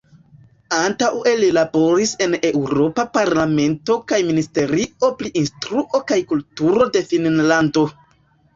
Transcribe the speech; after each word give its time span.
Antaŭe 0.77 1.33
li 1.41 1.49
laboris 1.57 2.13
en 2.27 2.33
Eŭropa 2.49 3.05
Parlamento 3.19 3.99
kaj 4.13 4.21
ministerio 4.31 5.13
pri 5.23 5.33
instruo 5.45 6.05
kaj 6.11 6.21
kulturo 6.35 6.91
de 6.99 7.07
Finnlando. 7.13 7.89